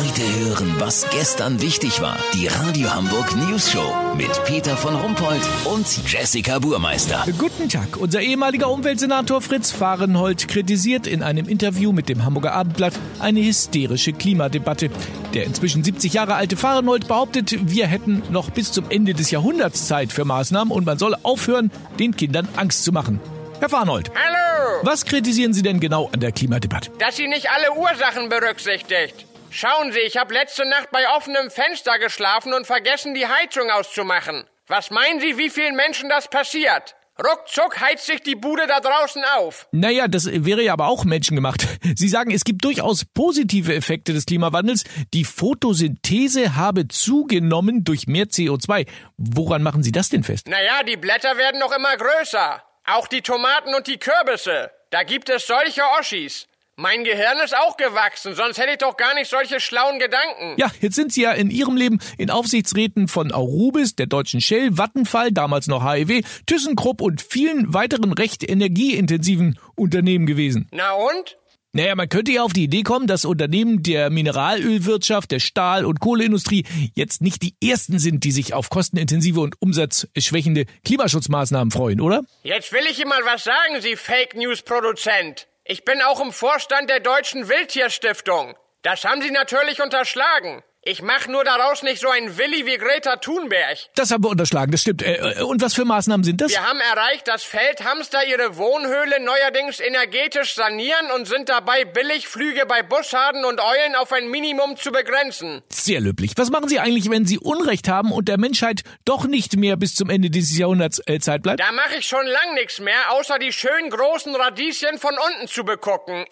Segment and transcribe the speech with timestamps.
[0.00, 2.16] Heute hören, was gestern wichtig war.
[2.32, 7.26] Die Radio Hamburg News Show mit Peter von Rumpold und Jessica Burmeister.
[7.36, 7.98] Guten Tag.
[7.98, 14.14] Unser ehemaliger Umweltsenator Fritz Fahrenhold kritisiert in einem Interview mit dem Hamburger Abendblatt eine hysterische
[14.14, 14.88] Klimadebatte.
[15.34, 19.86] Der inzwischen 70 Jahre alte Fahrenhold behauptet, wir hätten noch bis zum Ende des Jahrhunderts
[19.86, 23.20] Zeit für Maßnahmen und man solle aufhören, den Kindern Angst zu machen.
[23.58, 24.10] Herr Fahrenhold.
[24.14, 24.80] Hallo!
[24.82, 26.90] Was kritisieren Sie denn genau an der Klimadebatte?
[26.98, 29.26] Dass sie nicht alle Ursachen berücksichtigt.
[29.52, 34.44] Schauen Sie, ich habe letzte Nacht bei offenem Fenster geschlafen und vergessen, die Heizung auszumachen.
[34.68, 36.94] Was meinen Sie, wie vielen Menschen das passiert?
[37.18, 39.66] Ruckzuck heizt sich die Bude da draußen auf.
[39.72, 41.66] Naja, das wäre ja aber auch menschengemacht.
[41.96, 44.84] Sie sagen, es gibt durchaus positive Effekte des Klimawandels.
[45.12, 48.86] Die Photosynthese habe zugenommen durch mehr CO2.
[49.18, 50.48] Woran machen Sie das denn fest?
[50.48, 52.62] Naja, die Blätter werden noch immer größer.
[52.86, 54.70] Auch die Tomaten und die Kürbisse.
[54.90, 56.46] Da gibt es solche Oschis.
[56.80, 60.54] Mein Gehirn ist auch gewachsen, sonst hätte ich doch gar nicht solche schlauen Gedanken.
[60.56, 64.78] Ja, jetzt sind Sie ja in Ihrem Leben in Aufsichtsräten von Aurubis, der deutschen Shell,
[64.78, 70.68] Vattenfall, damals noch HEW, ThyssenKrupp und vielen weiteren recht energieintensiven Unternehmen gewesen.
[70.72, 71.36] Na und?
[71.72, 76.00] Naja, man könnte ja auf die Idee kommen, dass Unternehmen der Mineralölwirtschaft, der Stahl- und
[76.00, 82.22] Kohleindustrie jetzt nicht die ersten sind, die sich auf kostenintensive und umsatzschwächende Klimaschutzmaßnahmen freuen, oder?
[82.42, 85.46] Jetzt will ich Ihnen mal was sagen, Sie Fake News Produzent.
[85.64, 88.56] Ich bin auch im Vorstand der Deutschen Wildtierstiftung.
[88.82, 90.62] Das haben Sie natürlich unterschlagen.
[90.82, 93.76] Ich mach nur daraus nicht so einen Willi wie Greta Thunberg.
[93.96, 95.02] Das haben wir unterschlagen, das stimmt.
[95.02, 96.52] Äh, und was für Maßnahmen sind das?
[96.52, 102.82] Wir haben erreicht, dass Feldhamster ihre Wohnhöhle neuerdings energetisch sanieren und sind dabei, Billigflüge bei
[102.82, 105.62] Bussarden und Eulen auf ein Minimum zu begrenzen.
[105.68, 106.32] Sehr löblich.
[106.36, 109.94] Was machen Sie eigentlich, wenn Sie Unrecht haben und der Menschheit doch nicht mehr bis
[109.94, 111.60] zum Ende dieses Jahrhunderts äh, Zeit bleibt?
[111.60, 115.62] Da mache ich schon lang nichts mehr, außer die schönen großen Radieschen von unten zu
[115.62, 116.24] begucken.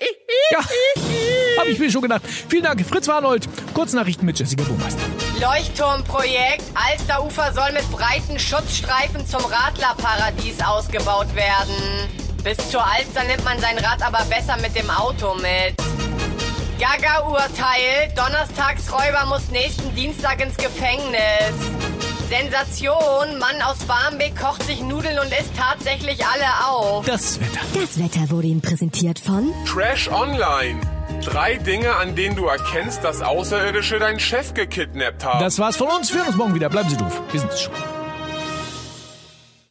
[0.53, 0.61] Ja,
[1.59, 2.23] habe ich mir schon gedacht.
[2.48, 3.48] Vielen Dank, Fritz Warnold.
[3.75, 5.03] Kurznachrichten mit Jessica Burmeister.
[5.41, 6.65] Leuchtturmprojekt.
[6.75, 12.09] Alsterufer soll mit breiten Schutzstreifen zum Radlerparadies ausgebaut werden.
[12.44, 15.75] Bis zur Alster nimmt man sein Rad aber besser mit dem Auto mit.
[16.78, 18.12] Gaga-Urteil.
[18.15, 21.97] Donnerstagsräuber muss nächsten Dienstag ins Gefängnis.
[22.28, 23.39] Sensation.
[23.39, 27.06] Mann aus Barmbek kocht sich Nudeln und isst tatsächlich alle auf.
[27.06, 27.61] Das Wetter.
[27.75, 30.81] Das Wetter wurde Ihnen präsentiert von Trash Online.
[31.25, 35.41] Drei Dinge, an denen du erkennst, dass Außerirdische deinen Chef gekidnappt haben.
[35.41, 36.12] Das war's von uns.
[36.12, 36.69] Wir hören uns morgen wieder.
[36.69, 37.22] Bleiben Sie doof.
[37.33, 37.72] Wir sind es schon.